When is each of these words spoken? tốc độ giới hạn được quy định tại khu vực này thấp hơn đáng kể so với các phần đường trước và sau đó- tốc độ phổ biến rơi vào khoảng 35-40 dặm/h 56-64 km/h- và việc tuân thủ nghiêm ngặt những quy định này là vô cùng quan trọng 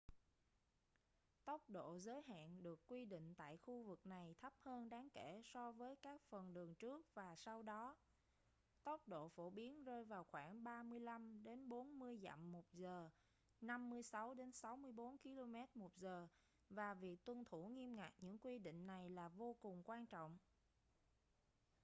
tốc 1.45 1.69
độ 1.69 1.97
giới 1.97 2.21
hạn 2.21 2.63
được 2.63 2.87
quy 2.87 3.05
định 3.05 3.33
tại 3.35 3.57
khu 3.57 3.83
vực 3.83 4.05
này 4.05 4.35
thấp 4.39 4.53
hơn 4.59 4.89
đáng 4.89 5.09
kể 5.09 5.41
so 5.45 5.71
với 5.71 5.95
các 5.95 6.21
phần 6.29 6.53
đường 6.53 6.75
trước 6.75 7.05
và 7.15 7.35
sau 7.35 7.63
đó- 7.63 7.95
tốc 8.83 9.07
độ 9.07 9.27
phổ 9.29 9.49
biến 9.49 9.83
rơi 9.83 10.03
vào 10.03 10.23
khoảng 10.23 10.63
35-40 10.63 12.17
dặm/h 12.19 13.09
56-64 13.61 15.17
km/h- 15.17 16.27
và 16.69 16.93
việc 16.93 17.25
tuân 17.25 17.45
thủ 17.45 17.67
nghiêm 17.67 17.95
ngặt 17.95 18.13
những 18.19 18.37
quy 18.39 18.59
định 18.59 18.87
này 18.87 19.09
là 19.09 19.29
vô 19.29 19.55
cùng 19.61 19.83
quan 19.85 20.05
trọng 20.05 20.37